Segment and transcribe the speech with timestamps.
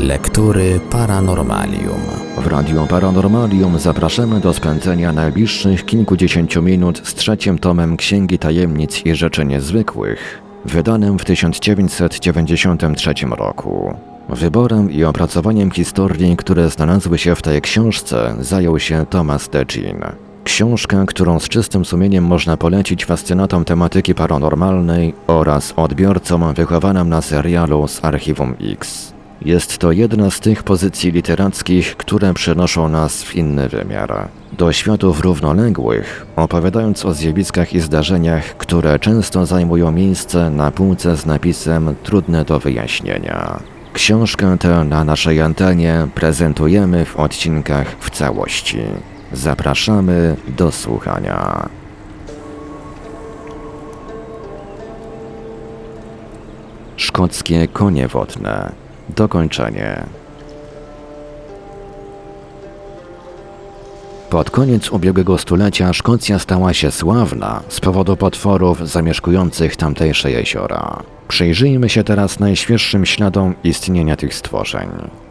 [0.00, 2.00] Lektury Paranormalium.
[2.38, 9.14] W Radio Paranormalium zapraszamy do spędzenia najbliższych kilkudziesięciu minut z trzecim tomem Księgi Tajemnic i
[9.14, 13.94] Rzeczy Niezwykłych, wydanym w 1993 roku.
[14.28, 20.00] Wyborem i opracowaniem historii, które znalazły się w tej książce, zajął się Thomas Degin.
[20.44, 27.88] Książka, którą z czystym sumieniem można polecić fascynatom tematyki paranormalnej oraz odbiorcom wychowanym na serialu
[27.88, 29.13] z Archiwum X.
[29.44, 34.28] Jest to jedna z tych pozycji literackich, które przenoszą nas w inny wymiar.
[34.52, 41.26] Do światów równoległych, opowiadając o zjawiskach i zdarzeniach, które często zajmują miejsce na półce z
[41.26, 43.60] napisem trudne do wyjaśnienia.
[43.92, 48.78] Książkę tę na naszej antenie prezentujemy w odcinkach w całości.
[49.32, 51.68] Zapraszamy do słuchania.
[56.96, 58.83] Szkockie konie wodne.
[59.16, 60.06] Dokończenie.
[64.30, 71.02] Pod koniec ubiegłego stulecia Szkocja stała się sławna z powodu potworów zamieszkujących tamtejsze jeziora.
[71.28, 74.88] Przyjrzyjmy się teraz najświeższym śladom istnienia tych stworzeń.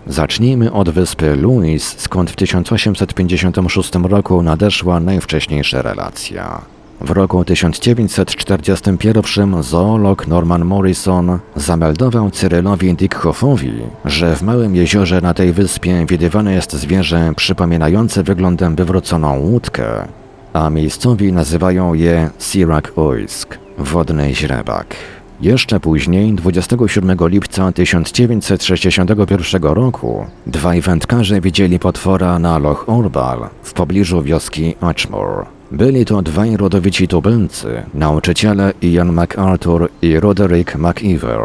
[0.07, 6.61] Zacznijmy od wyspy Louis, skąd w 1856 roku nadeszła najwcześniejsza relacja.
[7.01, 13.73] W roku 1941 zoolog Norman Morrison zameldował Cyrylowi Dickhoffowi,
[14.05, 20.07] że w małym jeziorze na tej wyspie widywane jest zwierzę przypominające wyglądem wywróconą łódkę,
[20.53, 24.95] a miejscowi nazywają je Sirak Oisk, wodny źrebak.
[25.41, 34.21] Jeszcze później, 27 lipca 1961 roku, dwaj wędkarze widzieli potwora na Loch Orbal w pobliżu
[34.21, 35.45] wioski Achmore.
[35.71, 41.39] Byli to dwaj rodowici tubylcy, nauczyciele Ian MacArthur i Roderick McIver.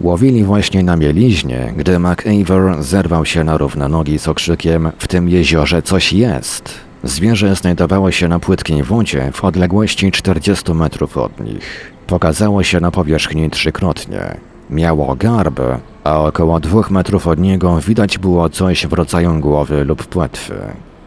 [0.00, 5.28] Łowili właśnie na mieliźnie, gdy McIver zerwał się na równe nogi z okrzykiem W tym
[5.28, 6.74] jeziorze coś jest.
[7.04, 11.92] Zwierzę znajdowało się na płytkiej wodzie w odległości 40 metrów od nich.
[12.06, 14.36] Pokazało się na powierzchni trzykrotnie.
[14.70, 15.60] Miało garb,
[16.04, 20.54] a około dwóch metrów od niego widać było coś w rodzaju głowy lub płetwy.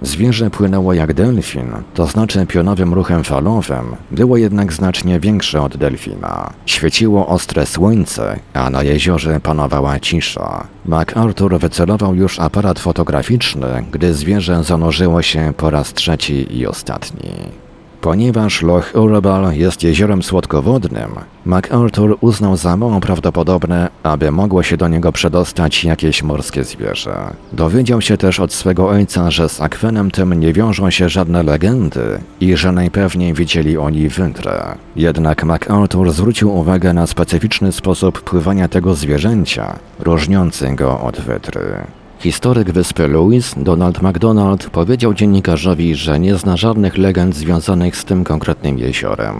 [0.02, 6.54] Zwierzę płynęło jak delfin, to znaczy pionowym ruchem falowym, było jednak znacznie większe od delfina.
[6.66, 10.68] Świeciło ostre słońce, a na jeziorze panowała cisza.
[10.86, 17.65] MacArthur wycelował już aparat fotograficzny, gdy zwierzę zanurzyło się po raz trzeci i ostatni.
[18.06, 21.10] Ponieważ Loch Urabal jest jeziorem słodkowodnym,
[21.46, 27.34] MacArthur uznał za mało prawdopodobne, aby mogło się do niego przedostać jakieś morskie zwierzę.
[27.54, 32.20] Dowiedział się też od swego ojca, że z akwenem tym nie wiążą się żadne legendy
[32.42, 34.76] i że najpewniej widzieli oni wędrę.
[34.96, 41.86] Jednak MacArthur zwrócił uwagę na specyficzny sposób pływania tego zwierzęcia, różniący go od wydry.
[42.26, 48.24] Historyk wyspy Louis, Donald MacDonald, powiedział dziennikarzowi, że nie zna żadnych legend związanych z tym
[48.24, 49.36] konkretnym jeziorem.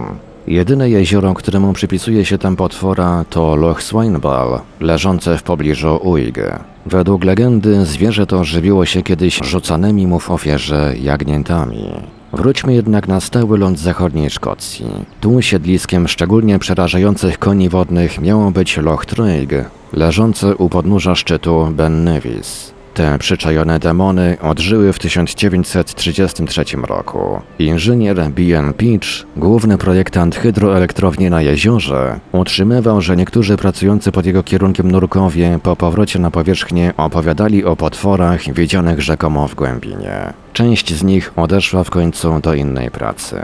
[0.46, 6.38] Jedyne jezioro, któremu przypisuje się tam potwora, to Loch Swineball, leżące w pobliżu Uig.
[6.86, 11.90] Według legendy zwierzę to żywiło się kiedyś rzucanymi mu w ofierze jagniętami.
[12.32, 14.86] Wróćmy jednak na stały ląd zachodniej Szkocji.
[15.20, 19.50] Tu siedliskiem szczególnie przerażających koni wodnych miało być Loch Traig,
[19.92, 22.75] leżący u podnóża szczytu Ben Nevis.
[22.96, 27.40] Te przyczajone demony odżyły w 1933 roku.
[27.58, 28.72] Inżynier B.N.
[28.72, 35.76] Peach, główny projektant hydroelektrowni na jeziorze, utrzymywał, że niektórzy pracujący pod jego kierunkiem nurkowie po
[35.76, 40.32] powrocie na powierzchnię opowiadali o potworach widzianych rzekomo w głębinie.
[40.52, 43.36] Część z nich odeszła w końcu do innej pracy.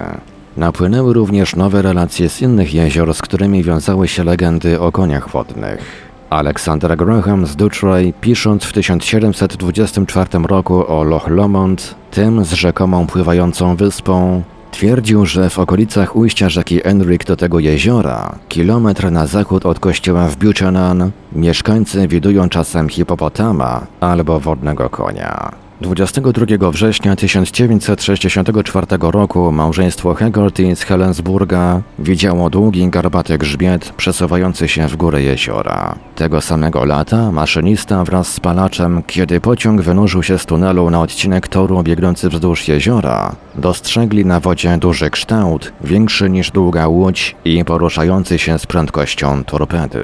[0.56, 6.11] Napłynęły również nowe relacje z innych jezior, z którymi wiązały się legendy o koniach wodnych.
[6.32, 13.76] Alexander Graham z Dutroy, pisząc w 1724 roku o Loch Lomond, tym z rzekomą pływającą
[13.76, 19.80] wyspą, twierdził, że w okolicach ujścia rzeki Enric do tego jeziora, kilometr na zachód od
[19.80, 25.61] kościoła w Buchanan, mieszkańcy widują czasem hipopotama albo wodnego konia.
[25.82, 34.96] 22 września 1964 roku małżeństwo Hegarty z Helensburga widziało długi garbaty grzbiet przesuwający się w
[34.96, 35.94] górę jeziora.
[36.16, 41.48] Tego samego lata maszynista wraz z palaczem, kiedy pociąg wynurzył się z tunelu na odcinek
[41.48, 48.38] toru biegnący wzdłuż jeziora, dostrzegli na wodzie duży kształt, większy niż długa łódź i poruszający
[48.38, 50.02] się z prędkością torpedy.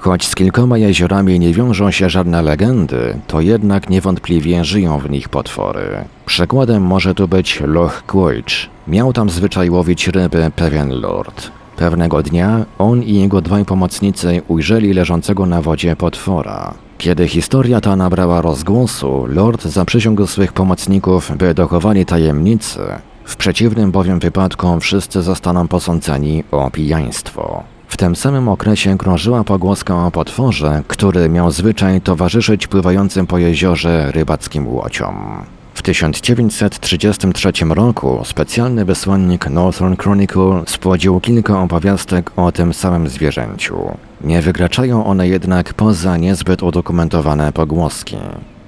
[0.00, 5.28] Choć z kilkoma jeziorami nie wiążą się żadne legendy, to jednak niewątpliwie żyją w nich
[5.28, 6.04] potwory.
[6.26, 8.66] Przykładem może tu być Loch Quoich.
[8.88, 11.50] Miał tam zwyczaj łowić ryby pewien lord.
[11.76, 16.74] Pewnego dnia on i jego dwaj pomocnicy ujrzeli leżącego na wodzie potwora.
[16.98, 22.80] Kiedy historia ta nabrała rozgłosu, lord zaprzysiągł swych pomocników, by dochowali tajemnicy.
[23.24, 27.62] W przeciwnym bowiem wypadku wszyscy zostaną posądzeni o pijaństwo.
[27.90, 34.12] W tym samym okresie krążyła pogłoska o potworze, który miał zwyczaj towarzyszyć pływającym po jeziorze
[34.12, 35.44] rybackim łodziom.
[35.74, 43.76] W 1933 roku specjalny wysłannik Northern Chronicle spłodził kilka opowiastek o tym samym zwierzęciu.
[44.20, 48.16] Nie wykraczają one jednak poza niezbyt udokumentowane pogłoski.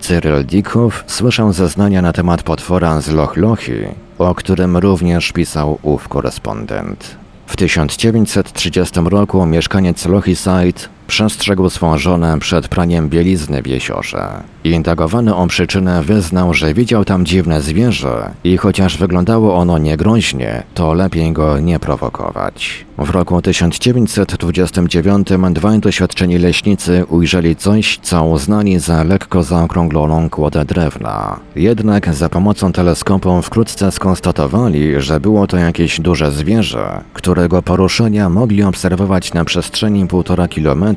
[0.00, 3.88] Cyril Dickow słyszał zeznania na temat potwora z Loch Lochy,
[4.19, 7.21] o którym również pisał ów korespondent.
[7.52, 14.43] W 1930 roku mieszkaniec Lochyside przestrzegł swą żonę przed praniem bielizny w jeziorze.
[14.64, 20.94] Indagowany o przyczynę wyznał, że widział tam dziwne zwierzę i chociaż wyglądało ono niegroźnie, to
[20.94, 22.84] lepiej go nie prowokować.
[22.99, 31.40] W roku 1929 dwaj doświadczeni leśnicy ujrzeli coś, co uznali za lekko zaokrągloną kłodę drewna.
[31.56, 38.62] Jednak za pomocą teleskopu wkrótce skonstatowali, że było to jakieś duże zwierzę, którego poruszenia mogli
[38.62, 40.91] obserwować na przestrzeni półtora kilometra,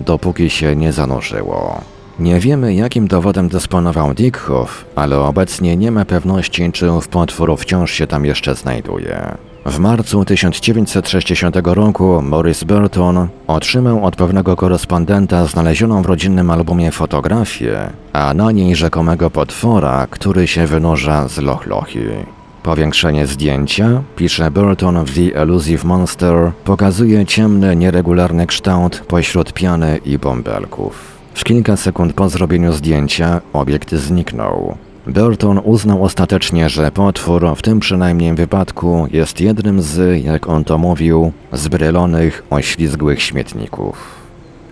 [0.00, 1.80] dopóki się nie zanurzyło.
[2.18, 7.92] Nie wiemy, jakim dowodem dysponował Dickhoff, ale obecnie nie ma pewności, czy ów potwór wciąż
[7.92, 9.36] się tam jeszcze znajduje.
[9.66, 17.90] W marcu 1960 roku Morris Burton otrzymał od pewnego korespondenta znalezioną w rodzinnym albumie fotografię,
[18.12, 22.26] a na niej rzekomego potwora, który się wynurza z Loch Lochy.
[22.62, 30.18] Powiększenie zdjęcia, pisze Burton w The Elusive Monster, pokazuje ciemny, nieregularny kształt pośród piany i
[30.18, 31.18] bąbelków.
[31.34, 34.76] W kilka sekund po zrobieniu zdjęcia obiekt zniknął.
[35.06, 40.78] Burton uznał ostatecznie, że potwór w tym przynajmniej wypadku jest jednym z, jak on to
[40.78, 44.19] mówił, zbrylonych, oślizgłych śmietników.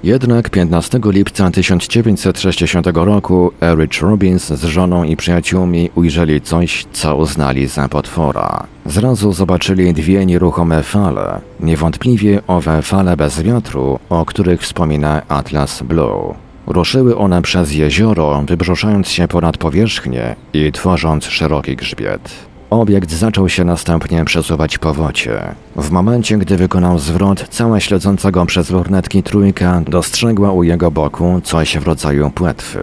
[0.02, 7.66] Jednak 15 lipca 1960 roku Erich Robbins z żoną i przyjaciółmi ujrzeli coś, co uznali
[7.66, 8.66] za potwora.
[8.86, 16.34] Zrazu zobaczyli dwie nieruchome fale, niewątpliwie owe fale bez wiatru, o których wspomina Atlas Blue.
[16.66, 22.47] Ruszyły one przez jezioro, wybrzuszając się ponad powierzchnię i tworząc szeroki grzbiet.
[22.70, 25.40] Obiekt zaczął się następnie przesuwać po wodzie.
[25.76, 31.40] W momencie, gdy wykonał zwrot, cała śledząca go przez lornetki trójka dostrzegła u jego boku
[31.44, 32.80] coś w rodzaju płetwy.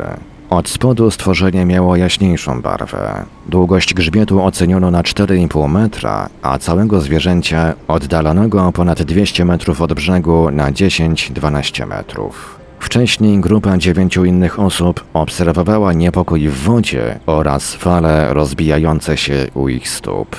[0.50, 3.26] Od spodu stworzenie miało jaśniejszą barwę.
[3.50, 9.94] Długość grzbietu oceniono na 4,5 metra, a całego zwierzęcia oddalonego o ponad 200 metrów od
[9.94, 12.55] brzegu na 10-12 metrów.
[12.86, 19.90] Wcześniej grupa dziewięciu innych osób obserwowała niepokój w wodzie oraz fale rozbijające się u ich
[19.90, 20.36] stóp.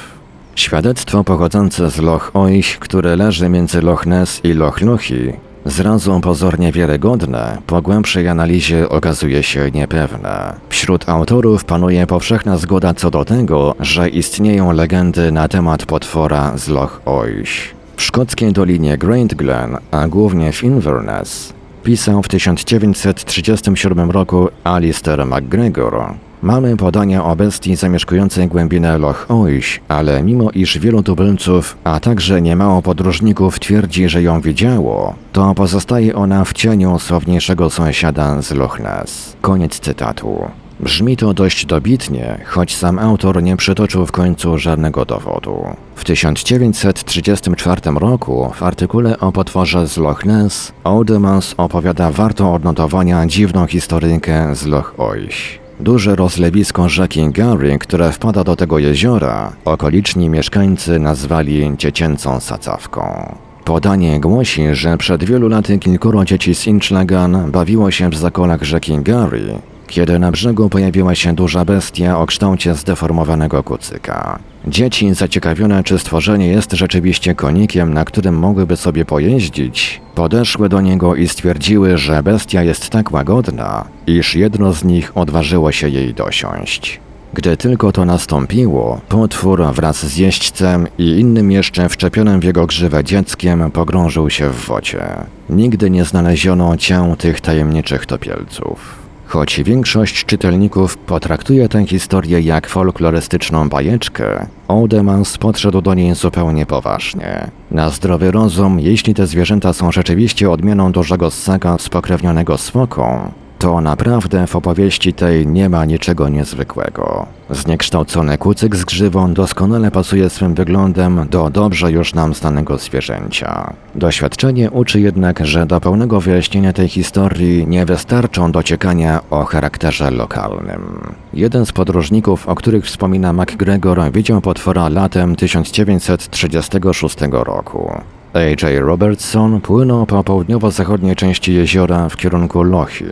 [0.54, 6.72] Świadectwo pochodzące z Loch Oich, które leży między Loch Ness i Loch Lochy, zrazu pozornie
[6.72, 10.54] wiarygodne, po głębszej analizie okazuje się niepewne.
[10.68, 16.68] Wśród autorów panuje powszechna zgoda co do tego, że istnieją legendy na temat potwora z
[16.68, 17.74] Loch Oich.
[17.96, 21.56] W szkockiej dolinie Great Glen, a głównie w Inverness,
[21.86, 26.14] pisał w 1937 roku Alistair McGregor.
[26.42, 32.42] Mamy podania o bestii zamieszkującej głębinę Loch Oiś, ale mimo iż wielu tubylców, a także
[32.42, 38.80] niemało podróżników twierdzi, że ją widziało, to pozostaje ona w cieniu sławniejszego sąsiada z Loch
[38.80, 39.36] Ness.
[39.40, 40.50] Koniec cytatu.
[40.80, 45.64] Brzmi to dość dobitnie, choć sam autor nie przytoczył w końcu żadnego dowodu.
[45.94, 53.66] W 1934 roku w artykule o potworze z Loch Ness Oudemans opowiada warto odnotowania dziwną
[53.66, 55.58] historyjkę z Loch Oich.
[55.80, 63.34] Duże rozlewisko rzeki Gary, które wpada do tego jeziora, okoliczni mieszkańcy nazwali dziecięcą sadzawką.
[63.64, 68.98] Podanie głosi, że przed wielu laty kilkoro dzieci z Inchlegan bawiło się w zakolach rzeki
[68.98, 74.38] Gary, kiedy na brzegu pojawiła się duża bestia o kształcie zdeformowanego kucyka.
[74.66, 81.14] Dzieci, zaciekawione czy stworzenie jest rzeczywiście konikiem, na którym mogłyby sobie pojeździć, podeszły do niego
[81.14, 87.00] i stwierdziły, że bestia jest tak łagodna, iż jedno z nich odważyło się jej dosiąść.
[87.34, 93.04] Gdy tylko to nastąpiło, potwór wraz z jeźdźcem i innym jeszcze wszczepionym w jego grzywę
[93.04, 95.04] dzieckiem pogrążył się w wodzie.
[95.50, 99.05] Nigdy nie znaleziono ciał tych tajemniczych topielców.
[99.26, 107.50] Choć większość czytelników potraktuje tę historię jak folklorystyczną bajeczkę, Oudemans podszedł do niej zupełnie poważnie.
[107.70, 114.46] Na zdrowy rozum, jeśli te zwierzęta są rzeczywiście odmianą dużego ssaka spokrewnionego smoką, To naprawdę
[114.46, 117.26] w opowieści tej nie ma niczego niezwykłego.
[117.50, 123.72] Zniekształcony kucyk z grzywą doskonale pasuje swym wyglądem do dobrze już nam znanego zwierzęcia.
[123.94, 131.14] Doświadczenie uczy jednak, że do pełnego wyjaśnienia tej historii nie wystarczą dociekania o charakterze lokalnym.
[131.34, 137.92] Jeden z podróżników, o których wspomina MacGregor, widział potwora latem 1936 roku.
[138.34, 138.80] A.J.
[138.80, 143.04] Robertson płynął po południowo-zachodniej części jeziora w kierunku Lochi.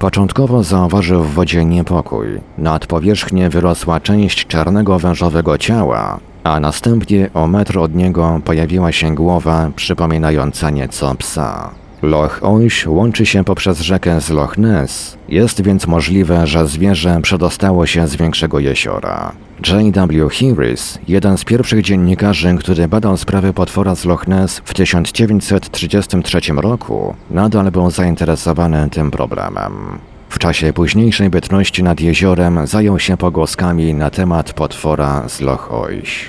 [0.00, 2.26] Początkowo zauważył w wodzie niepokój.
[2.58, 9.14] Nad powierzchnię wyrosła część czarnego wężowego ciała, a następnie o metr od niego pojawiła się
[9.14, 11.70] głowa przypominająca nieco psa.
[12.02, 17.86] Loch Oiś łączy się poprzez rzekę z Loch Ness, jest więc możliwe, że zwierzę przedostało
[17.86, 19.32] się z większego jeziora.
[19.68, 20.28] J.W.
[20.28, 27.14] Harris, jeden z pierwszych dziennikarzy, który badał sprawę potwora z Loch Ness w 1933 roku,
[27.30, 29.72] nadal był zainteresowany tym problemem.
[30.28, 36.26] W czasie późniejszej bytności nad jeziorem zajął się pogłoskami na temat potwora z Loch Oiś.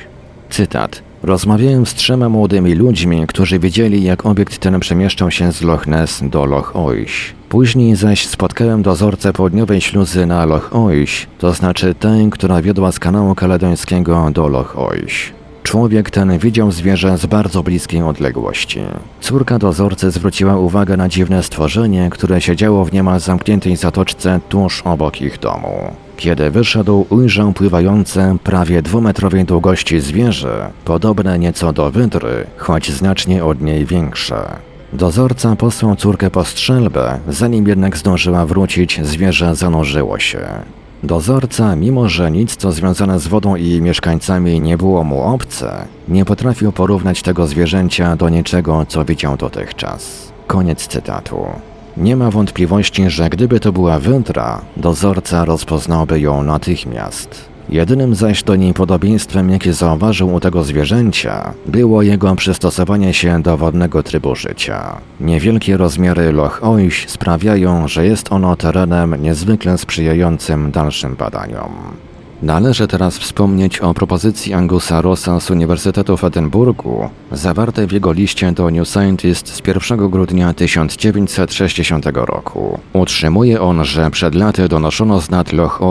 [0.50, 1.11] Cytat.
[1.24, 6.24] Rozmawiałem z trzema młodymi ludźmi, którzy wiedzieli, jak obiekt ten przemieszczał się z Loch Ness
[6.24, 7.34] do Loch Oiś.
[7.50, 13.00] Później zaś spotkałem dozorcę południowej śluzy na Loch Oiś, to znaczy tę, która wiodła z
[13.00, 15.34] kanału kaledońskiego do Loch Oiś.
[15.64, 18.80] Człowiek ten widział zwierzę z bardzo bliskiej odległości.
[19.22, 25.22] Córka dozorcy zwróciła uwagę na dziwne stworzenie, które siedziało w niemal zamkniętej zatoczce tuż obok
[25.22, 25.78] ich domu.
[26.18, 33.62] Kiedy wyszedł, ujrzał pływające, prawie dwumetrowej długości zwierzę, podobne nieco do wydry, choć znacznie od
[33.62, 34.56] niej większe.
[34.94, 40.40] Dozorca posłał córkę po strzelbę, zanim jednak zdążyła wrócić, zwierzę zanurzyło się.
[41.04, 45.86] Dozorca, mimo że nic co związane z wodą i jej mieszkańcami nie było mu obce,
[46.08, 50.32] nie potrafił porównać tego zwierzęcia do niczego, co widział dotychczas.
[50.48, 51.46] Koniec cytatu.
[51.98, 57.51] Nie ma wątpliwości, że gdyby to była wędra, dozorca rozpoznałby ją natychmiast.
[57.72, 63.58] Jedynym zaś do niej podobieństwem, jakie zauważył u tego zwierzęcia, było jego przystosowanie się do
[63.58, 64.98] wodnego trybu życia.
[65.20, 71.72] Niewielkie rozmiary Loch Oiś sprawiają, że jest ono terenem niezwykle sprzyjającym dalszym badaniom.
[72.42, 78.52] Należy teraz wspomnieć o propozycji Angusa Rossa z Uniwersytetu w Edynburgu, zawartej w jego liście
[78.52, 82.80] do New Scientist z 1 grudnia 1960 roku.
[82.94, 85.82] Utrzymuje on, że przed laty donoszono z nad Loch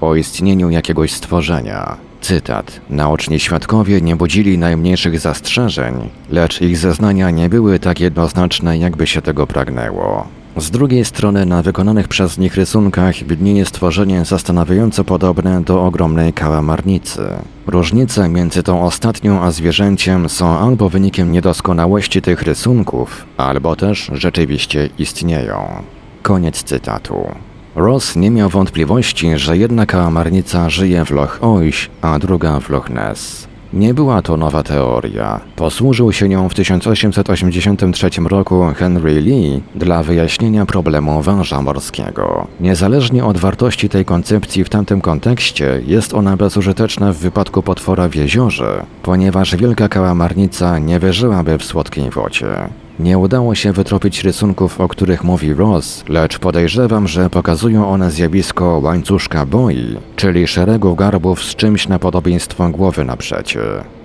[0.00, 1.96] o istnieniu jakiegoś stworzenia.
[2.20, 2.80] Cytat.
[2.90, 5.94] Naoczni świadkowie nie budzili najmniejszych zastrzeżeń,
[6.30, 10.28] lecz ich zeznania nie były tak jednoznaczne, jakby się tego pragnęło.
[10.58, 17.22] Z drugiej strony na wykonanych przez nich rysunkach widnieje stworzenie zastanawiająco podobne do ogromnej kałamarnicy.
[17.66, 24.88] Różnice między tą ostatnią a zwierzęciem są albo wynikiem niedoskonałości tych rysunków, albo też rzeczywiście
[24.98, 25.82] istnieją.
[26.22, 27.26] Koniec cytatu.
[27.74, 32.90] Ross nie miał wątpliwości, że jedna kałamarnica żyje w Loch Oiś, a druga w Loch
[32.90, 33.47] Ness.
[33.72, 35.40] Nie była to nowa teoria.
[35.56, 42.46] Posłużył się nią w 1883 roku Henry Lee dla wyjaśnienia problemu węża morskiego.
[42.60, 48.14] Niezależnie od wartości tej koncepcji w tamtym kontekście, jest ona bezużyteczna w wypadku potwora w
[48.14, 52.68] jeziorze, ponieważ wielka kałamarnica nie wyżyłaby w słodkiej wodzie.
[52.98, 58.80] Nie udało się wytropić rysunków, o których mówi Ross, lecz podejrzewam, że pokazują one zjawisko
[58.82, 63.60] łańcuszka boi, czyli szeregu garbów z czymś na podobieństwo głowy na przecie.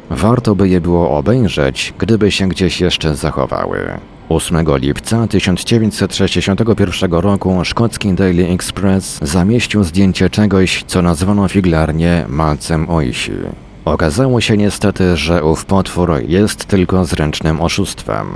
[0.09, 3.79] Warto by je było obejrzeć, gdyby się gdzieś jeszcze zachowały.
[4.29, 13.31] 8 lipca 1961 roku szkocki Daily Express zamieścił zdjęcie czegoś, co nazwano figlarnie malcem Oisi.
[13.85, 18.27] Okazało się niestety, że ów potwór jest tylko zręcznym oszustwem.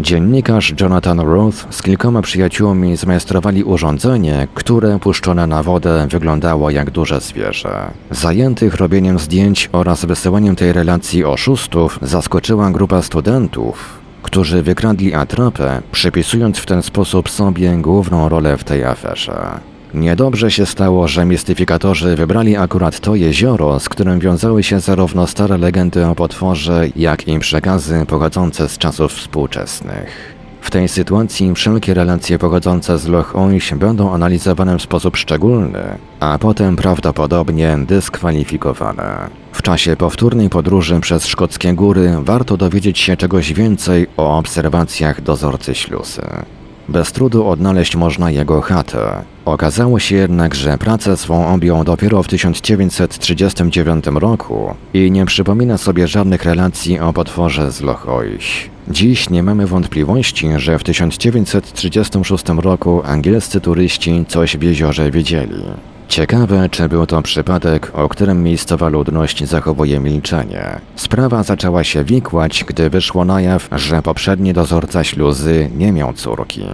[0.00, 7.20] Dziennikarz Jonathan Roth z kilkoma przyjaciółmi zmajstrowali urządzenie, które puszczone na wodę wyglądało jak duże
[7.20, 7.90] zwierzę.
[8.10, 16.58] Zajętych robieniem zdjęć oraz wysyłaniem tej relacji oszustów zaskoczyła grupa studentów, którzy wykradli atrapę, przypisując
[16.58, 19.60] w ten sposób sobie główną rolę w tej aferze.
[19.94, 25.58] Niedobrze się stało, że mistyfikatorzy wybrali akurat to jezioro, z którym wiązały się zarówno stare
[25.58, 30.38] legendy o potworze, jak i przekazy pochodzące z czasów współczesnych.
[30.60, 36.38] W tej sytuacji wszelkie relacje pochodzące z Loch Oiś będą analizowane w sposób szczególny, a
[36.38, 39.30] potem prawdopodobnie dyskwalifikowane.
[39.52, 45.74] W czasie powtórnej podróży przez szkockie góry warto dowiedzieć się czegoś więcej o obserwacjach dozorcy
[45.74, 46.22] ślusy.
[46.88, 49.22] Bez trudu odnaleźć można jego chatę.
[49.44, 56.08] Okazało się jednak, że pracę swą objął dopiero w 1939 roku i nie przypomina sobie
[56.08, 58.70] żadnych relacji o potworze z Loch Oiś.
[58.88, 65.62] Dziś nie mamy wątpliwości, że w 1936 roku angielscy turyści coś w jeziorze widzieli.
[66.08, 70.80] Ciekawe, czy był to przypadek, o którym miejscowa ludność zachowuje milczenie.
[70.96, 76.64] Sprawa zaczęła się wikłać, gdy wyszło na jaw, że poprzedni dozorca śluzy nie miał córki.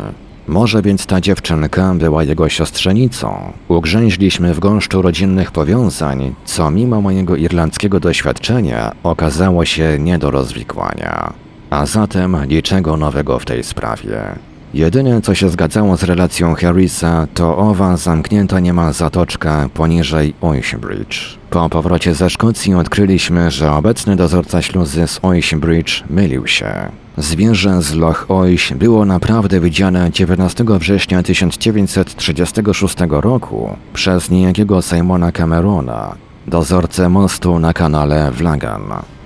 [0.46, 3.52] Może więc ta dziewczynka była jego siostrzenicą.
[3.68, 11.32] Ugrzęźliśmy w gąszczu rodzinnych powiązań, co mimo mojego irlandzkiego doświadczenia okazało się nie do rozwikłania.
[11.70, 14.38] A zatem niczego nowego w tej sprawie.
[14.74, 21.38] Jedyne, co się zgadzało z relacją Harrisa, to owa zamknięta niemal zatoczka poniżej Oishbridge.
[21.50, 26.74] Po powrocie ze Szkocji odkryliśmy, że obecny dozorca śluzy z Oishbridge mylił się.
[27.16, 36.14] Zwierzę z Loch Oish było naprawdę widziane 19 września 1936 roku przez niejakiego Simona Camerona,
[36.46, 38.82] dozorcę mostu na kanale Vlagan.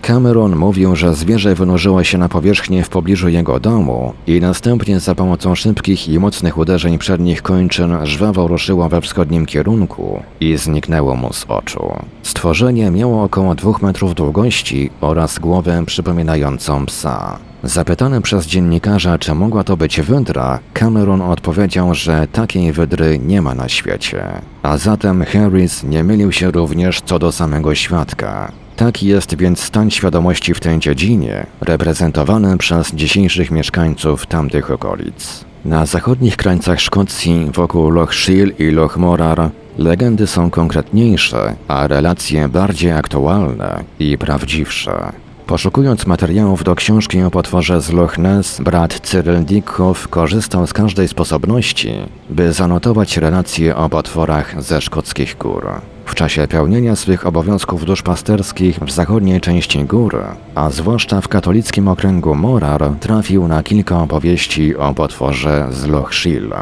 [0.09, 5.15] Cameron mówił, że zwierzę wynurzyło się na powierzchnię w pobliżu jego domu i następnie za
[5.15, 11.33] pomocą szybkich i mocnych uderzeń przednich kończyn żwawo ruszyło we wschodnim kierunku i zniknęło mu
[11.33, 11.93] z oczu.
[12.23, 17.39] Stworzenie miało około dwóch metrów długości oraz głowę przypominającą psa.
[17.63, 23.55] Zapytany przez dziennikarza, czy mogła to być wydra, Cameron odpowiedział, że takiej wydry nie ma
[23.55, 24.25] na świecie.
[24.63, 28.53] A zatem Harris nie mylił się również co do samego świadka.
[28.79, 35.45] Taki jest więc stan świadomości w tej dziedzinie, reprezentowany przez dzisiejszych mieszkańców tamtych okolic.
[35.65, 42.49] Na zachodnich krańcach Szkocji, wokół Loch Shiel i Loch Morar, legendy są konkretniejsze, a relacje
[42.49, 45.13] bardziej aktualne i prawdziwsze.
[45.47, 51.09] Poszukując materiałów do książki o potworze z Loch Ness, brat Cyril Dickhoff korzystał z każdej
[51.09, 51.95] sposobności,
[52.31, 55.67] by zanotować relacje o potworach ze szkockich gór.
[56.09, 60.25] W czasie pełnienia swych obowiązków duszpasterskich w zachodniej części gór,
[60.55, 66.55] a zwłaszcza w katolickim okręgu Morar, trafił na kilka opowieści o potworze z Loch Shiel.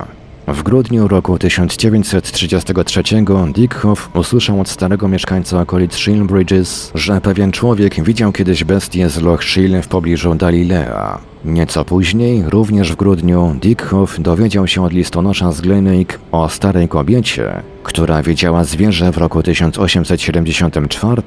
[0.49, 3.03] W grudniu roku 1933
[3.53, 9.45] Dickhoff usłyszał od starego mieszkańca okolic Shilbridges, że pewien człowiek widział kiedyś bestię z Loch
[9.45, 11.19] Shiel w pobliżu Dalilea.
[11.45, 17.63] Nieco później, również w grudniu, Dickhoff dowiedział się od listonosza z Gleneik o starej kobiecie,
[17.83, 21.23] która widziała zwierzę w roku 1874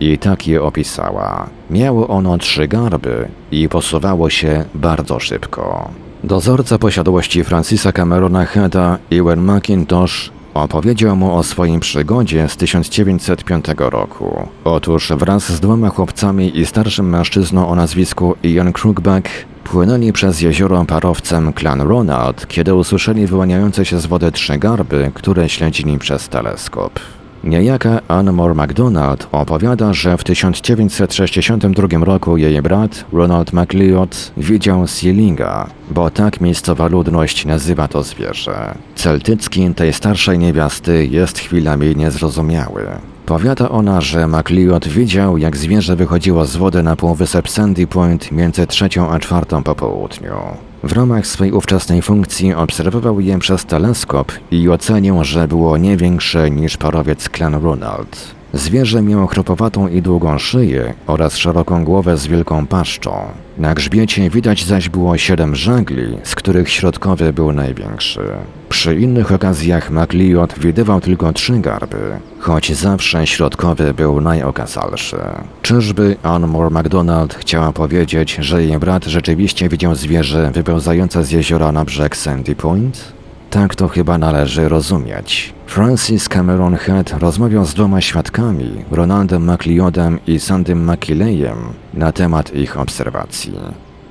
[0.00, 1.48] i tak je opisała.
[1.70, 5.90] Miało ono trzy garby i posuwało się bardzo szybko.
[6.24, 14.48] Dozorca posiadłości Francisa Camerona Heada, Ewan McIntosh, opowiedział mu o swoim przygodzie z 1905 roku.
[14.64, 19.28] Otóż wraz z dwoma chłopcami i starszym mężczyzną o nazwisku Ian Krugback
[19.64, 25.48] płynęli przez jezioro parowcem Clan Ronald, kiedy usłyszeli wyłaniające się z wody trzy garby, które
[25.48, 27.00] śledzili przez teleskop.
[27.46, 35.66] Niejaka Anne Moore MacDonald opowiada, że w 1962 roku jej brat, Ronald MacLeod, widział Sealinga,
[35.90, 38.74] bo tak miejscowa ludność nazywa to zwierzę.
[38.94, 42.86] Celtycki tej starszej niewiasty jest chwilami niezrozumiały.
[43.26, 48.66] Powiada ona, że MacLeod widział, jak zwierzę wychodziło z wody na półwysep Sandy Point między
[48.66, 50.34] trzecią a czwartą po południu.
[50.82, 56.50] W ramach swej ówczesnej funkcji obserwował je przez teleskop i ocenił, że było nie większe
[56.50, 58.34] niż parowiec Clan Ronald.
[58.56, 63.20] Zwierzę miało chropowatą i długą szyję oraz szeroką głowę z wielką paszczą.
[63.58, 68.20] Na grzbiecie widać zaś było siedem żagli, z których środkowy był największy.
[68.68, 71.96] Przy innych okazjach MacLeod widywał tylko trzy garby,
[72.38, 75.18] choć zawsze środkowy był najokazalszy.
[75.62, 81.72] Czyżby Anne Moore MacDonald chciała powiedzieć, że jej brat rzeczywiście widział zwierzę wypełzające z jeziora
[81.72, 83.12] na brzeg Sandy Point?
[83.50, 85.55] Tak to chyba należy rozumieć.
[85.66, 91.56] Francis Cameron Head rozmawiał z dwoma świadkami, Ronaldem McLeodem i Sandym McKilleyem,
[91.94, 93.52] na temat ich obserwacji.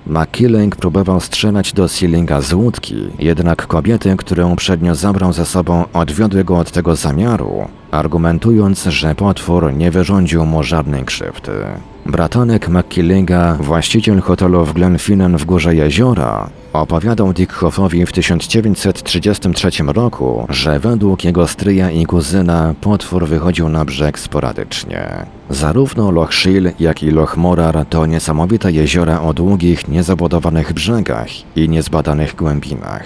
[0.07, 6.43] McKilleng próbował strzelać do Sealinga z łódki, jednak kobiety, które uprzednio zabrał ze sobą, odwiodły
[6.43, 11.51] go od tego zamiaru, argumentując, że potwór nie wyrządził mu żadnej krzywdy.
[12.05, 16.49] Bratanek McKillinga, właściciel hotelu w Glenfinnan w Górze Jeziora,
[16.81, 24.19] opowiadał Dickhoffowi w 1933 roku, że według jego stryja i kuzyna potwór wychodził na brzeg
[24.19, 25.25] sporadycznie.
[25.49, 31.69] Zarówno Loch Shiel, jak i Loch Morar to niesamowite jeziora o długich, niezabudowanych brzegach i
[31.69, 33.03] niezbadanych głębinach.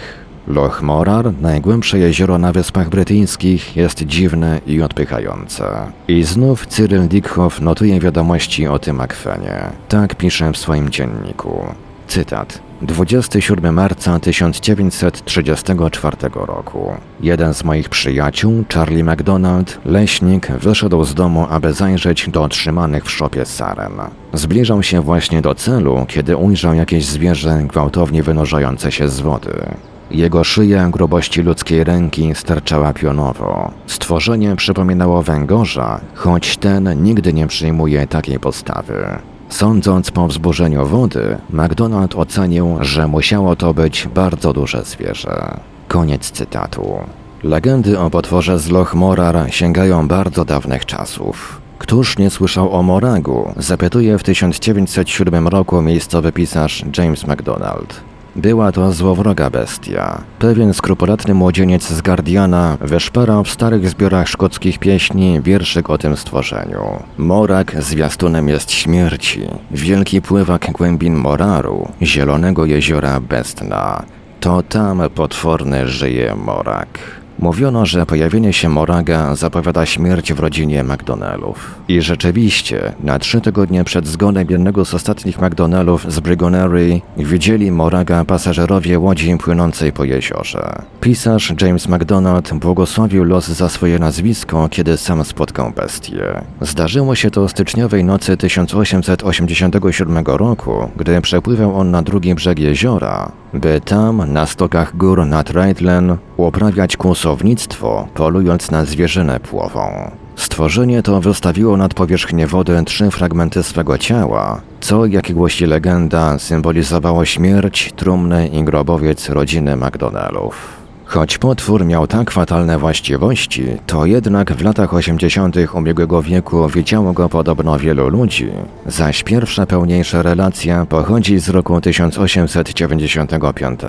[0.47, 5.91] Loch Morar, najgłębsze jezioro na Wyspach Brytyjskich, jest dziwne i odpychające.
[6.08, 9.62] I znów Cyril Dickhoff notuje wiadomości o tym akwenie.
[9.89, 11.65] Tak pisze w swoim dzienniku.
[12.08, 12.68] Cytat.
[12.81, 16.93] 27 marca 1934 roku.
[17.21, 23.11] Jeden z moich przyjaciół, Charlie McDonald, leśnik, wyszedł z domu, aby zajrzeć do trzymanych w
[23.11, 23.93] szopie saren.
[24.33, 29.65] Zbliżał się właśnie do celu, kiedy ujrzał jakieś zwierzę gwałtownie wynurzające się z wody.
[30.11, 33.71] Jego szyja grubości ludzkiej ręki sterczała pionowo.
[33.87, 39.19] Stworzenie przypominało węgorza, choć ten nigdy nie przyjmuje takiej postawy.
[39.49, 45.59] Sądząc po wzburzeniu wody, McDonald ocenił, że musiało to być bardzo duże zwierzę.
[45.88, 46.99] Koniec cytatu.
[47.43, 51.62] Legendy o potworze z Loch Morar sięgają bardzo dawnych czasów.
[51.77, 53.53] Któż nie słyszał o Moragu?
[53.57, 58.08] Zapytuje w 1907 roku miejscowy pisarz James MacDonald.
[58.41, 60.21] Była to złowroga bestia.
[60.39, 67.04] Pewien skrupulatny młodzieniec z Guardiana wyszperał w starych zbiorach szkockich pieśni wierszyk o tym stworzeniu.
[67.17, 74.04] Morak zwiastunem jest śmierci, wielki pływak głębin Moraru, zielonego jeziora Bestna.
[74.39, 77.18] To tam potworny żyje Morak.
[77.41, 81.75] Mówiono, że pojawienie się Moraga zapowiada śmierć w rodzinie McDonaldów.
[81.88, 88.25] I rzeczywiście, na trzy tygodnie przed zgonem jednego z ostatnich McDonaldów z Brigonery widzieli Moraga
[88.25, 90.82] pasażerowie łodzi płynącej po jeziorze.
[91.02, 96.41] Pisarz James McDonald błogosławił los za swoje nazwisko, kiedy sam spotkał bestię.
[96.62, 103.81] Zdarzyło się to styczniowej nocy 1887 roku, gdy przepływał on na drugi brzeg jeziora, by
[103.81, 110.12] tam, na stokach gór nad Reitlen, uprawiać kłusownictwo, polując na zwierzynę płową.
[110.35, 117.25] Stworzenie to wystawiło nad powierzchnię wody trzy fragmenty swego ciała, co, jak głosi legenda, symbolizowało
[117.25, 120.78] śmierć, trumny i grobowiec rodziny McDonaldów.
[121.09, 125.55] Choć potwór miał tak fatalne właściwości, to jednak w latach 80.
[125.73, 128.47] ubiegłego wieku widziało go podobno wielu ludzi,
[128.85, 133.79] zaś pierwsza pełniejsza relacja pochodzi z roku 1895.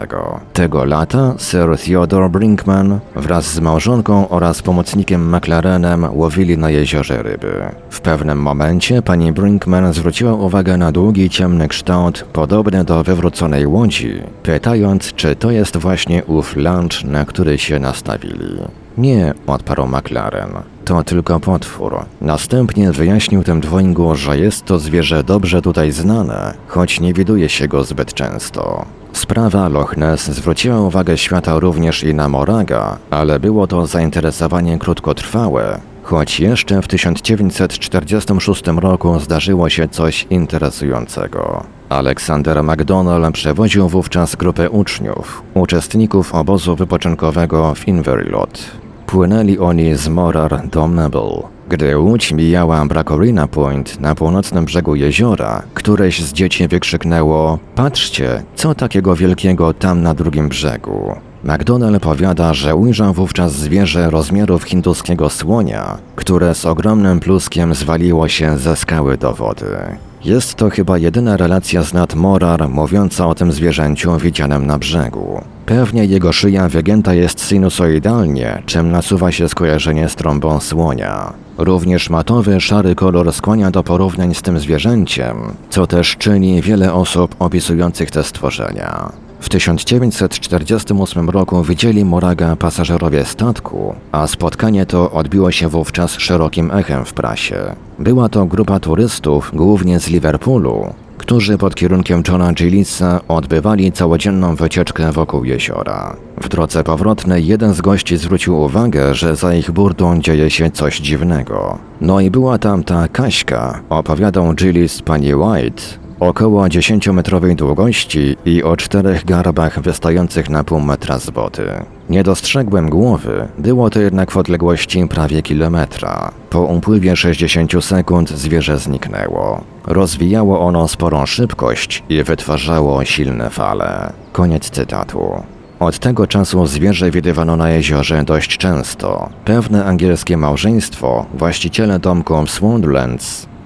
[0.53, 7.53] Tego lata Sir Theodore Brinkman wraz z małżonką oraz pomocnikiem McLarenem łowili na jeziorze ryby.
[7.91, 14.13] W pewnym momencie pani Brinkman zwróciła uwagę na długi, ciemny kształt, podobny do wywróconej łodzi,
[14.43, 18.59] pytając, czy to jest właśnie ów lunch na który się nastawili.
[18.99, 20.51] Nie, odparł McLaren.
[20.85, 22.05] To tylko potwór.
[22.21, 27.69] Następnie wyjaśnił tym dwojgu, że jest to zwierzę dobrze tutaj znane, choć nie widuje się
[27.69, 28.87] go zbyt często.
[29.13, 35.81] Sprawa Loch Ness zwróciła uwagę świata również i na Moraga, ale było to zainteresowanie krótkotrwałe,
[36.03, 41.65] choć jeszcze w 1946 roku zdarzyło się coś interesującego.
[41.91, 48.71] Aleksander McDonnell przewoził wówczas grupę uczniów, uczestników obozu wypoczynkowego w Inverilot.
[49.07, 51.31] Płynęli oni z Morar do Mabel.
[51.69, 58.75] Gdy łódź mijała Bracorina Point na północnym brzegu jeziora, któreś z dzieci wykrzyknęło Patrzcie, co
[58.75, 61.15] takiego wielkiego tam na drugim brzegu.
[61.45, 68.59] McDonnell powiada, że ujrzał wówczas zwierzę rozmiarów hinduskiego słonia, które z ogromnym pluskiem zwaliło się
[68.59, 69.77] ze skały do wody.
[70.25, 75.41] Jest to chyba jedyna relacja z nad Morar mówiąca o tym zwierzęciu widzianym na brzegu.
[75.67, 81.33] Pewnie jego szyja wygięta jest sinusoidalnie, czym nasuwa się skojarzenie z trąbą słonia.
[81.59, 85.37] Również matowy, szary kolor skłania do porównań z tym zwierzęciem,
[85.71, 89.13] co też czyni wiele osób opisujących te stworzenia.
[89.41, 97.05] W 1948 roku widzieli Moraga pasażerowie statku, a spotkanie to odbiło się wówczas szerokim echem
[97.05, 97.57] w prasie.
[97.99, 105.13] Była to grupa turystów, głównie z Liverpoolu, którzy pod kierunkiem Johna Gillisa odbywali całodzienną wycieczkę
[105.13, 106.17] wokół jeziora.
[106.41, 110.99] W drodze powrotnej jeden z gości zwrócił uwagę, że za ich burdą dzieje się coś
[110.99, 111.79] dziwnego.
[112.01, 115.83] No i była tam ta Kaśka, opowiadał Gillis pani White,
[116.21, 121.67] około 10-metrowej długości i o czterech garbach wystających na pół metra z wody.
[122.11, 126.31] Nie dostrzegłem głowy, było to jednak w odległości prawie kilometra.
[126.51, 129.65] Po upływie 60 sekund zwierzę zniknęło.
[129.87, 134.13] Rozwijało ono sporą szybkość i wytwarzało silne fale.
[134.33, 135.43] Koniec cytatu.
[135.81, 139.29] Od tego czasu zwierzę widywano na jeziorze dość często.
[139.45, 142.51] Pewne angielskie małżeństwo, właściciele domku w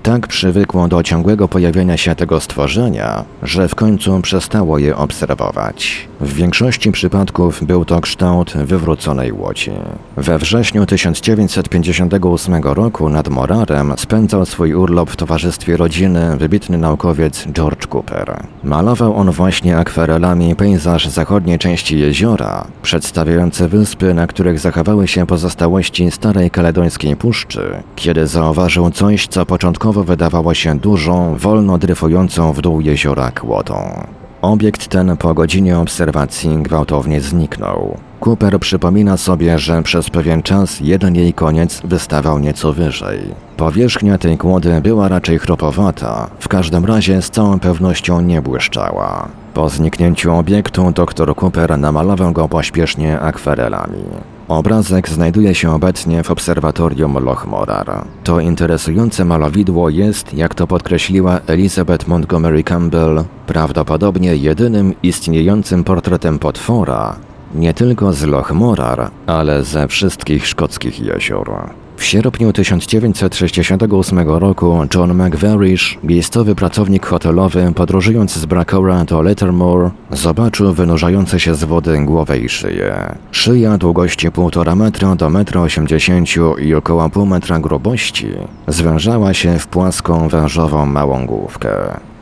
[0.04, 6.08] tak przywykło do ciągłego pojawienia się tego stworzenia, że w końcu przestało je obserwować.
[6.20, 9.70] W większości przypadków był to kształt wywróconej łodzi.
[10.16, 17.86] We wrześniu 1958 roku nad Morarem spędzał swój urlop w towarzystwie rodziny wybitny naukowiec George
[17.86, 18.42] Cooper.
[18.64, 26.10] Malował on właśnie akwarelami pejzaż zachodniej części jeziora, przedstawiający wyspy, na których zachowały się pozostałości
[26.10, 32.80] starej kaledońskiej puszczy, kiedy zauważył coś, co początkowo wydawało się dużą, wolno dryfującą w dół
[32.80, 34.06] jeziora kłodą.
[34.42, 37.96] Obiekt ten po godzinie obserwacji gwałtownie zniknął.
[38.20, 43.20] Cooper przypomina sobie, że przez pewien czas jeden jej koniec wystawał nieco wyżej.
[43.56, 49.28] Powierzchnia tej kłody była raczej chropowata, w każdym razie z całą pewnością nie błyszczała.
[49.54, 54.04] Po zniknięciu obiektu dr Cooper namalował go pośpiesznie akwarelami.
[54.48, 58.04] Obrazek znajduje się obecnie w obserwatorium Loch Morar.
[58.24, 67.16] To interesujące malowidło jest, jak to podkreśliła Elizabeth Montgomery Campbell, prawdopodobnie jedynym istniejącym portretem potwora,
[67.54, 71.83] nie tylko z Loch Morar, ale ze wszystkich szkockich jezior.
[71.96, 80.72] W sierpniu 1968 roku John McVarish, miejscowy pracownik hotelowy, podróżując z Bracora do Lettermore, zobaczył
[80.72, 83.14] wynurzające się z wody głowę i szyję.
[83.30, 88.28] Szyja długości 1,5 metra do 1,80 m i około pół metra grubości
[88.68, 91.70] zwężała się w płaską, wężową małą główkę.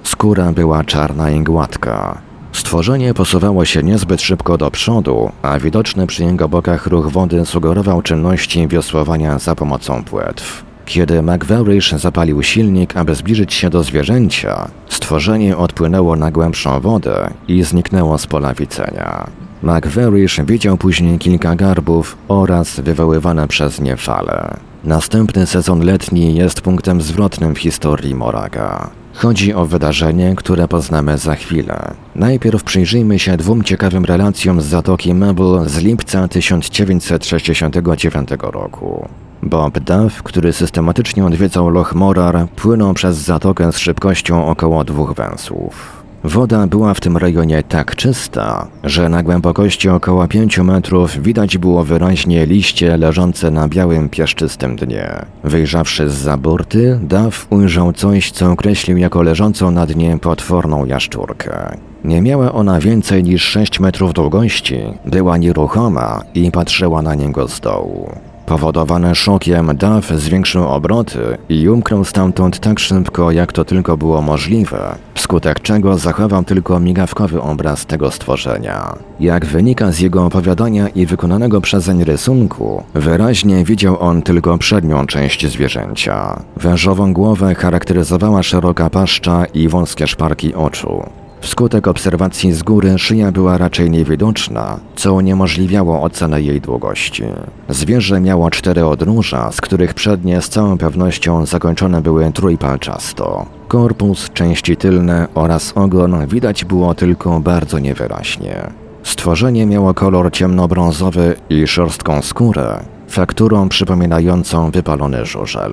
[0.03, 2.32] Skóra była czarna i gładka.
[2.53, 8.03] Stworzenie posuwało się niezbyt szybko do przodu, a widoczny przy jego bokach ruch wody sugerował
[8.03, 10.65] czynności wiosłowania za pomocą płetw.
[10.85, 17.63] Kiedy McVarish zapalił silnik, aby zbliżyć się do zwierzęcia, stworzenie odpłynęło na głębszą wodę i
[17.63, 19.27] zniknęło z pola widzenia.
[19.63, 24.57] McVarish widział później kilka garbów oraz wywoływane przez nie fale.
[24.85, 28.91] Następny sezon letni jest punktem zwrotnym w historii Moraga.
[29.15, 31.95] Chodzi o wydarzenie, które poznamy za chwilę.
[32.15, 39.09] Najpierw przyjrzyjmy się dwóm ciekawym relacjom z Zatoki Mabel z lipca 1969 roku.
[39.43, 46.02] Bob Duff, który systematycznie odwiedzał Loch Morar, płynął przez zatokę z szybkością około dwóch węsłów.
[46.25, 51.85] Woda była w tym rejonie tak czysta, że na głębokości około 5 metrów widać było
[51.85, 55.09] wyraźnie liście leżące na białym piaszczystym dnie.
[55.45, 61.77] Wyjrzawszy z za burty, Duff ujrzał coś, co określił jako leżącą na dnie potworną jaszczurkę.
[62.05, 67.61] Nie miała ona więcej niż 6 metrów długości, była nieruchoma i patrzyła na niego z
[67.61, 68.11] dołu.
[68.47, 74.95] Powodowany szokiem, Duff zwiększył obroty i umknął stamtąd tak szybko, jak to tylko było możliwe,
[75.15, 78.97] wskutek czego zachował tylko migawkowy obraz tego stworzenia.
[79.21, 85.47] Jak wynika z jego opowiadania i wykonanego przezeń rysunku, wyraźnie widział on tylko przednią część
[85.47, 86.43] zwierzęcia.
[86.57, 91.03] Wężową głowę charakteryzowała szeroka paszcza i wąskie szparki oczu.
[91.43, 97.25] Wskutek obserwacji z góry szyja była raczej niewidoczna, co uniemożliwiało ocenę jej długości.
[97.69, 103.47] Zwierzę miało cztery odnóża, z których przednie z całą pewnością zakończone były trójpalczasto.
[103.69, 108.71] Korpus, części tylne oraz ogon widać było tylko bardzo niewyraźnie.
[109.03, 115.73] Stworzenie miało kolor ciemnobrązowy i szorstką skórę, fakturą przypominającą wypalony żużel.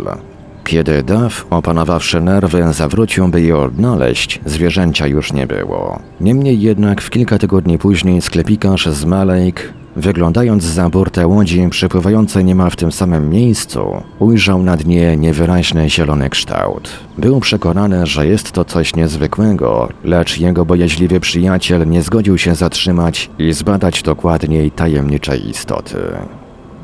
[0.70, 6.00] Kiedy Duff, opanowawszy nerwy, zawrócił, by je odnaleźć, zwierzęcia już nie było.
[6.22, 12.70] Niemniej jednak w kilka tygodni później sklepikarz z Malejk, wyglądając za burtę łodzi przepływającej niemal
[12.70, 16.90] w tym samym miejscu, ujrzał na dnie niewyraźny zielony kształt.
[17.18, 23.30] Był przekonany, że jest to coś niezwykłego, lecz jego bojaźliwy przyjaciel nie zgodził się zatrzymać
[23.40, 25.98] i zbadać dokładniej tajemniczej istoty.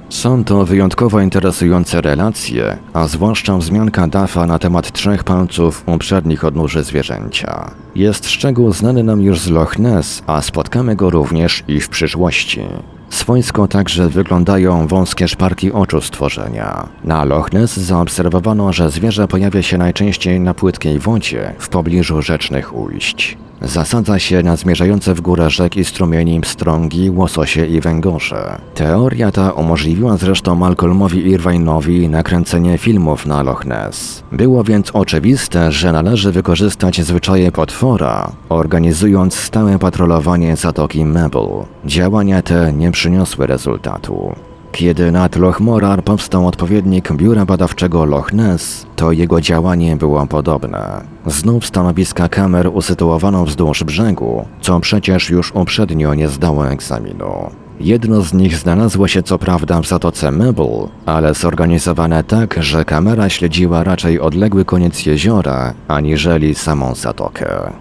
[0.09, 6.45] Są to wyjątkowo interesujące relacje, a zwłaszcza wzmianka Dafa na temat trzech palców u przednich
[6.45, 7.71] odnóży zwierzęcia.
[7.95, 12.61] Jest szczegół znany nam już z Loch Ness, a spotkamy go również i w przyszłości.
[13.09, 16.89] Swojsko także wyglądają wąskie szparki oczu stworzenia.
[17.03, 22.75] Na Loch Ness zaobserwowano, że zwierzę pojawia się najczęściej na płytkiej wodzie w pobliżu rzecznych
[22.75, 23.37] ujść.
[23.65, 28.57] Zasadza się na zmierzające w górę rzek i strumieni pstrągi, łososie i węgorze.
[28.73, 34.23] Teoria ta umożliwiła zresztą Malcolmowi Irvine'owi nakręcenie filmów na Loch Ness.
[34.31, 41.47] Było więc oczywiste, że należy wykorzystać zwyczaje potwora, organizując stałe patrolowanie Zatoki Mabel.
[41.85, 44.35] Działania te nie przyniosły rezultatu.
[44.75, 51.01] Kiedy nad Loch Morar powstał odpowiednik biura badawczego Loch Ness, to jego działanie było podobne.
[51.25, 57.49] Znów stanowiska kamer usytuowano wzdłuż brzegu, co przecież już uprzednio nie zdało egzaminu.
[57.79, 63.29] Jedno z nich znalazło się co prawda w Zatoce Mebel, ale zorganizowane tak, że kamera
[63.29, 67.73] śledziła raczej odległy koniec jeziora, aniżeli samą zatokę.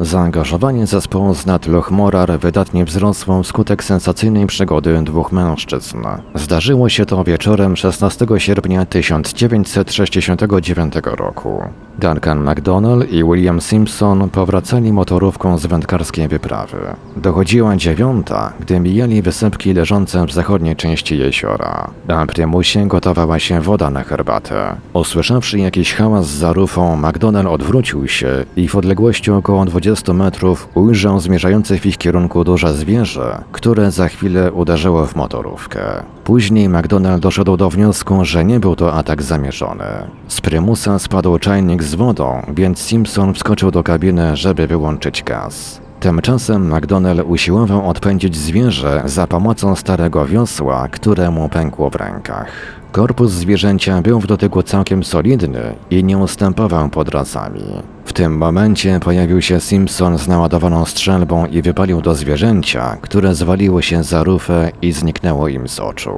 [0.00, 5.98] Zaangażowanie zespołu z nad Loch Morar wydatnie wzrosło wskutek sensacyjnej przygody dwóch mężczyzn.
[6.34, 11.62] Zdarzyło się to wieczorem 16 sierpnia 1969 roku.
[11.98, 16.78] Duncan McDonnell i William Simpson powracali motorówką z wędkarskiej wyprawy.
[17.16, 21.90] Dochodziła dziewiąta, gdy mijali wysepki leżące w zachodniej części jeziora.
[22.08, 24.76] Na prymusie gotowała się woda na herbatę.
[24.92, 31.20] Usłyszawszy jakiś hałas za rufą, McDonnell odwrócił się i w odległości około 20 metrów ujrzał
[31.20, 36.02] zmierzające w ich kierunku duże zwierzę, które za chwilę uderzyło w motorówkę.
[36.28, 39.84] Później McDonnell doszedł do wniosku, że nie był to atak zamierzony.
[40.28, 45.80] Z prymusa spadł czajnik z wodą, więc Simpson wskoczył do kabiny, żeby wyłączyć gaz.
[46.00, 52.46] Tymczasem McDonnell usiłował odpędzić zwierzę za pomocą starego wiosła, które mu pękło w rękach.
[52.92, 57.64] Korpus zwierzęcia był w dotyku całkiem solidny i nie ustępował pod razami.
[58.04, 63.82] W tym momencie pojawił się Simpson z naładowaną strzelbą i wypalił do zwierzęcia, które zwaliło
[63.82, 66.12] się za rufę i zniknęło im z oczu.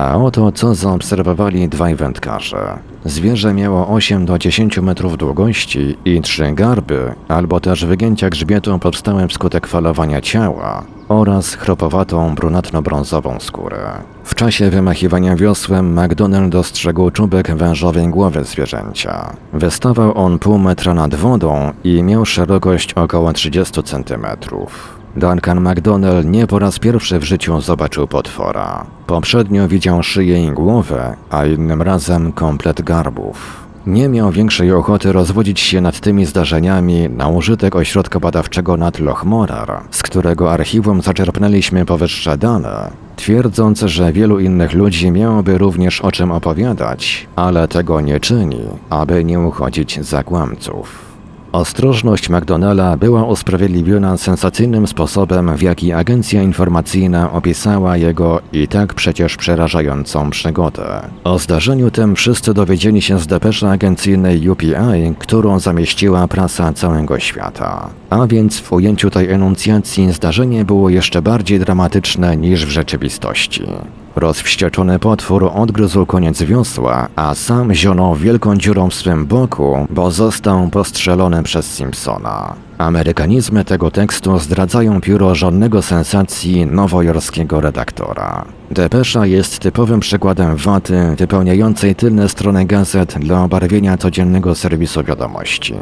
[0.00, 2.78] A oto co zaobserwowali dwaj wędkarze.
[3.04, 9.28] Zwierzę miało 8 do 10 metrów długości i trzy garby, albo też wygięcia grzbietu powstałe
[9.28, 13.92] wskutek falowania ciała oraz chropowatą brunatno-brązową skórę.
[14.24, 19.32] W czasie wymachiwania wiosłem McDonnell dostrzegł czubek wężowej głowy zwierzęcia.
[19.52, 24.99] Wystawał on pół metra nad wodą i miał szerokość około 30 centymetrów.
[25.16, 28.86] Duncan McDonnell nie po raz pierwszy w życiu zobaczył potwora.
[29.06, 33.70] Poprzednio widział szyję i głowę, a innym razem komplet garbów.
[33.86, 39.24] Nie miał większej ochoty rozwodzić się nad tymi zdarzeniami na użytek ośrodka badawczego nad Loch
[39.24, 46.12] Morar, z którego archiwum zaczerpnęliśmy powyższe dane, twierdząc, że wielu innych ludzi miałoby również o
[46.12, 51.09] czym opowiadać, ale tego nie czyni, aby nie uchodzić za kłamców.
[51.52, 59.36] Ostrożność McDonnella była usprawiedliwiona sensacyjnym sposobem, w jaki agencja informacyjna opisała jego i tak przecież
[59.36, 61.02] przerażającą przygodę.
[61.24, 64.74] O zdarzeniu tym wszyscy dowiedzieli się z depeszy agencyjnej UPI,
[65.18, 67.88] którą zamieściła prasa całego świata.
[68.10, 73.66] A więc w ujęciu tej enuncjacji zdarzenie było jeszcze bardziej dramatyczne niż w rzeczywistości.
[74.16, 80.68] Rozwścieczony potwór odgryzł koniec wiosła, a sam zionął wielką dziurą w swym boku, bo został
[80.68, 82.54] postrzelony przez Simpsona.
[82.78, 88.44] Amerykanizmy tego tekstu zdradzają pióro żadnego sensacji nowojorskiego redaktora.
[88.70, 95.74] Depesza jest typowym przykładem waty wypełniającej tylne strony gazet dla obarwienia codziennego serwisu wiadomości.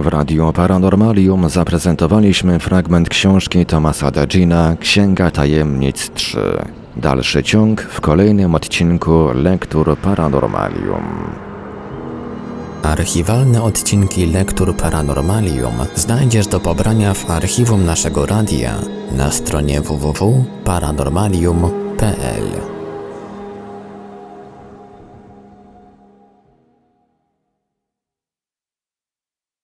[0.02, 6.38] W Radio Paranormalium zaprezentowaliśmy fragment książki Tomasa Dagina Księga Tajemnic 3.
[6.96, 11.02] Dalszy ciąg w kolejnym odcinku Lektur Paranormalium.
[12.82, 18.74] Archiwalne odcinki Lektur Paranormalium znajdziesz do pobrania w archiwum naszego radia
[19.16, 22.71] na stronie www.paranormalium.pl.